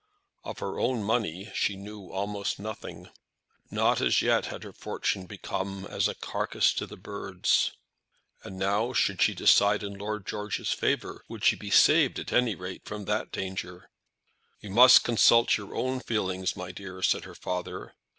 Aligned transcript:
Of 0.43 0.57
her 0.57 0.79
own 0.79 1.03
money 1.03 1.51
she 1.53 1.75
knew 1.75 2.09
almost 2.09 2.57
nothing. 2.57 3.11
Not 3.69 4.01
as 4.01 4.23
yet 4.23 4.47
had 4.47 4.63
her 4.63 4.73
fortune 4.73 5.27
become 5.27 5.85
as 5.85 6.07
a 6.07 6.15
carcase 6.15 6.73
to 6.77 6.87
the 6.87 6.97
birds. 6.97 7.73
And 8.43 8.57
now, 8.57 8.93
should 8.93 9.21
she 9.21 9.35
decide 9.35 9.83
in 9.83 9.93
Lord 9.99 10.25
George's 10.25 10.71
favour, 10.73 11.23
would 11.27 11.43
she 11.43 11.55
be 11.55 11.69
saved 11.69 12.17
at 12.17 12.33
any 12.33 12.55
rate 12.55 12.83
from 12.83 13.05
that 13.05 13.31
danger. 13.31 13.91
"You 14.59 14.71
must 14.71 15.03
consult 15.03 15.55
your 15.55 15.75
own 15.75 15.99
feelings, 15.99 16.55
my 16.55 16.71
dear," 16.71 17.03
said 17.03 17.25
her 17.25 17.35
father. 17.35 17.93